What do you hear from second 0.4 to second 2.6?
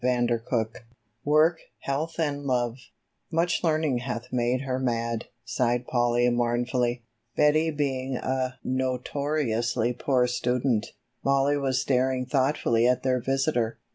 III "WORK, HEALTH AND